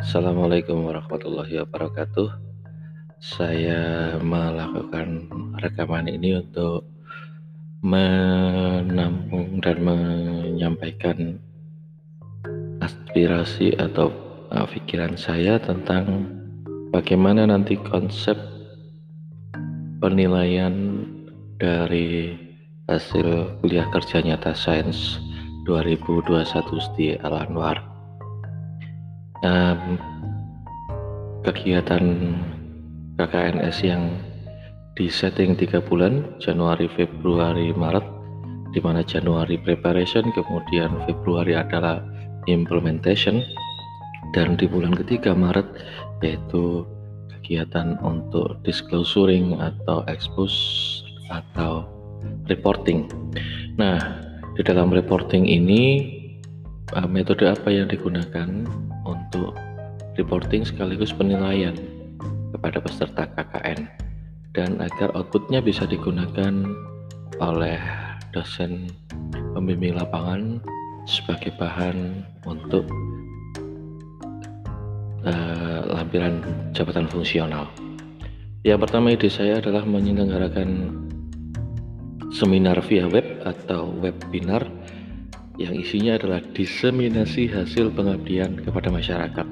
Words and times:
Assalamualaikum 0.00 0.88
warahmatullahi 0.88 1.60
wabarakatuh. 1.60 2.32
Saya 3.20 4.16
melakukan 4.24 5.28
rekaman 5.60 6.08
ini 6.08 6.40
untuk 6.40 6.88
menampung 7.84 9.60
dan 9.60 9.76
menyampaikan 9.84 11.36
aspirasi 12.80 13.76
atau 13.76 14.08
uh, 14.48 14.64
pikiran 14.72 15.20
saya 15.20 15.60
tentang 15.60 16.32
bagaimana 16.96 17.44
nanti 17.44 17.76
konsep 17.76 18.40
penilaian 20.00 21.04
dari 21.60 22.40
hasil 22.88 23.60
kuliah 23.60 23.84
kerja 23.92 24.24
nyata 24.24 24.56
sains 24.56 25.20
2021 25.68 26.40
di 26.96 27.20
Al 27.20 27.36
Anwar 27.36 27.89
um, 29.44 29.98
kegiatan 31.44 32.36
KKNS 33.16 33.78
yang 33.84 34.16
disetting 34.96 35.56
tiga 35.56 35.80
bulan 35.80 36.24
Januari 36.40 36.88
Februari 36.92 37.72
Maret 37.72 38.04
di 38.70 38.78
mana 38.78 39.02
Januari 39.02 39.58
preparation 39.58 40.28
kemudian 40.30 40.92
Februari 41.08 41.56
adalah 41.56 42.04
implementation 42.46 43.42
dan 44.36 44.54
di 44.54 44.68
bulan 44.70 44.94
ketiga 44.94 45.34
Maret 45.34 45.66
yaitu 46.22 46.86
kegiatan 47.40 47.98
untuk 48.04 48.62
disclosuring 48.62 49.58
atau 49.58 50.06
expose 50.06 50.54
atau 51.32 51.88
reporting. 52.46 53.10
Nah, 53.74 53.98
di 54.54 54.62
dalam 54.62 54.92
reporting 54.92 55.48
ini 55.48 55.82
uh, 56.94 57.08
metode 57.08 57.48
apa 57.48 57.72
yang 57.72 57.90
digunakan 57.90 58.46
untuk 59.30 59.54
reporting 60.18 60.66
sekaligus 60.66 61.14
penilaian 61.14 61.78
kepada 62.50 62.82
peserta 62.82 63.30
KKN 63.30 63.86
dan 64.58 64.82
agar 64.82 65.14
outputnya 65.14 65.62
bisa 65.62 65.86
digunakan 65.86 66.66
oleh 67.38 67.78
dosen 68.34 68.90
pembimbing 69.54 69.94
lapangan 69.94 70.58
sebagai 71.06 71.54
bahan 71.62 72.26
untuk 72.42 72.82
uh, 75.22 75.80
lampiran 75.94 76.42
jabatan 76.74 77.06
fungsional. 77.06 77.70
Yang 78.66 78.90
pertama 78.90 79.14
ide 79.14 79.30
saya 79.30 79.62
adalah 79.62 79.86
menyelenggarakan 79.86 80.90
seminar 82.34 82.82
via 82.82 83.06
web 83.06 83.24
atau 83.46 83.94
webinar 84.02 84.66
yang 85.60 85.76
isinya 85.76 86.16
adalah 86.16 86.40
diseminasi 86.56 87.52
hasil 87.52 87.92
pengabdian 87.92 88.56
kepada 88.64 88.88
masyarakat. 88.88 89.44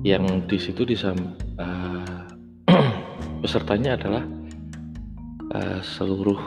Yang 0.00 0.24
di 0.48 0.56
situ 0.56 0.82
disam, 0.88 1.36
uh, 1.60 2.24
pesertanya 3.44 4.00
adalah 4.00 4.24
uh, 5.52 5.80
seluruh 5.84 6.40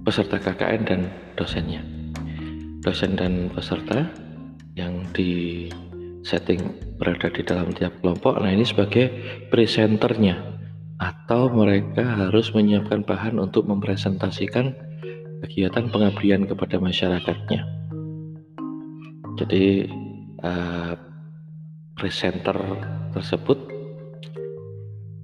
peserta 0.00 0.40
KKN 0.40 0.82
dan 0.88 1.00
dosennya. 1.36 1.84
Dosen 2.80 3.18
dan 3.18 3.52
peserta 3.52 4.08
yang 4.78 5.04
di 5.12 5.66
setting 6.24 6.62
berada 6.96 7.28
di 7.28 7.42
dalam 7.44 7.74
tiap 7.76 7.92
kelompok. 8.00 8.40
Nah, 8.40 8.48
ini 8.48 8.64
sebagai 8.64 9.12
presenternya 9.52 10.56
atau 10.96 11.52
mereka 11.52 12.24
harus 12.24 12.54
menyiapkan 12.56 13.04
bahan 13.04 13.36
untuk 13.36 13.68
mempresentasikan 13.68 14.72
kegiatan 15.44 15.92
pengabdian 15.92 16.48
kepada 16.48 16.80
masyarakatnya. 16.80 17.62
Jadi 19.36 19.90
uh, 20.40 20.96
presenter 21.96 22.56
tersebut 23.12 23.58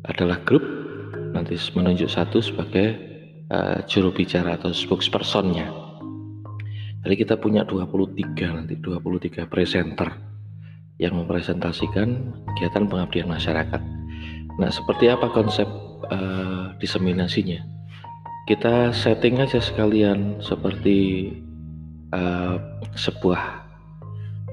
adalah 0.05 0.41
grup 0.45 0.65
nanti 1.33 1.57
menunjuk 1.73 2.13
satu 2.13 2.45
sebagai 2.45 2.97
uh, 3.49 3.81
juru 3.89 4.13
bicara 4.13 4.61
atau 4.61 4.75
spokespersonnya. 4.75 5.69
Jadi 7.03 7.15
kita 7.19 7.35
punya 7.41 7.67
23 7.67 8.57
nanti 8.63 8.79
23 8.79 9.49
presenter 9.51 10.13
yang 11.03 11.19
mempresentasikan 11.19 12.31
kegiatan 12.55 12.87
pengabdian 12.87 13.27
masyarakat. 13.27 13.83
Nah, 14.61 14.71
seperti 14.71 15.11
apa 15.11 15.33
konsep 15.35 15.67
uh, 16.13 16.77
diseminasinya? 16.79 17.82
Kita 18.43 18.91
setting 18.91 19.39
aja 19.39 19.63
sekalian 19.63 20.43
seperti 20.43 21.31
uh, 22.11 22.59
sebuah 22.99 23.63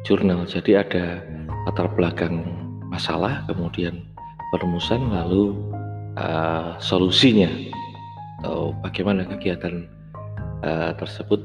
jurnal. 0.05 0.45
Jadi 0.45 0.77
ada 0.77 1.25
latar 1.65 1.89
belakang 1.97 2.45
masalah 2.93 3.45
kemudian 3.49 4.05
perumusan 4.53 5.09
lalu 5.09 5.57
uh, 6.21 6.77
solusinya. 6.77 7.49
Atau 8.39 8.77
bagaimana 8.85 9.25
kegiatan 9.25 9.89
uh, 10.61 10.93
tersebut 10.95 11.41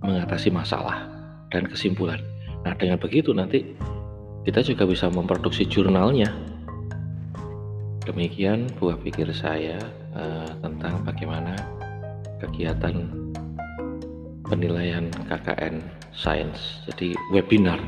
mengatasi 0.00 0.54
masalah 0.54 1.10
dan 1.50 1.66
kesimpulan. 1.66 2.22
Nah 2.62 2.78
dengan 2.78 3.02
begitu 3.02 3.34
nanti 3.34 3.74
kita 4.46 4.62
juga 4.62 4.86
bisa 4.86 5.10
memproduksi 5.10 5.66
jurnalnya. 5.66 6.30
Demikian 8.06 8.70
buah 8.80 8.96
pikir 9.04 9.28
saya 9.36 9.76
uh, 10.16 10.48
tentang 10.64 11.04
bagaimana 11.04 11.52
kegiatan 12.40 13.10
penilaian 14.48 15.12
KKN 15.28 15.84
Science. 16.14 16.82
Jadi 16.88 17.14
webinar 17.30 17.78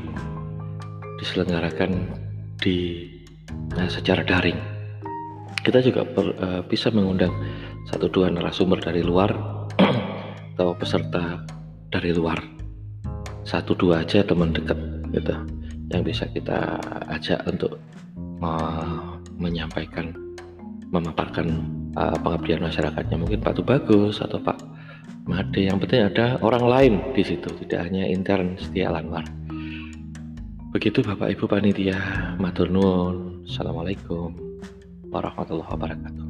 diselenggarakan 1.17 2.07
di 2.61 3.09
nah, 3.73 3.89
secara 3.89 4.21
daring. 4.21 4.57
Kita 5.61 5.81
juga 5.81 6.05
per, 6.05 6.25
uh, 6.41 6.61
bisa 6.65 6.89
mengundang 6.93 7.33
satu 7.89 8.09
dua 8.09 8.29
narasumber 8.29 8.81
dari 8.81 9.01
luar 9.01 9.33
atau 10.55 10.73
peserta 10.77 11.41
dari 11.89 12.13
luar. 12.13 12.37
Satu 13.41 13.73
dua 13.73 14.05
aja 14.05 14.21
teman 14.21 14.53
dekat 14.53 14.77
gitu 15.11 15.35
yang 15.91 16.07
bisa 16.07 16.23
kita 16.31 16.79
ajak 17.11 17.43
untuk 17.45 17.77
uh, 18.39 19.19
menyampaikan 19.35 20.15
memaparkan 20.87 21.80
uh, 21.95 22.17
pengabdian 22.19 22.63
masyarakatnya. 22.63 23.17
Mungkin 23.19 23.39
Pak 23.43 23.59
Tubagus 23.59 24.19
atau 24.19 24.39
Pak 24.41 24.57
Made 25.21 25.61
yang 25.61 25.77
penting 25.77 26.01
ada 26.01 26.41
orang 26.41 26.65
lain 26.65 26.93
di 27.13 27.21
situ 27.21 27.53
tidak 27.61 27.85
hanya 27.85 28.09
intern 28.09 28.57
setia 28.57 28.89
Lanwar 28.89 29.21
begitu 30.71 31.03
Bapak 31.03 31.35
Ibu 31.35 31.51
panitia 31.51 31.99
matur 32.39 32.71
nuwun. 32.71 33.43
Assalamualaikum 33.43 34.31
warahmatullahi 35.11 35.67
wabarakatuh 35.67 36.25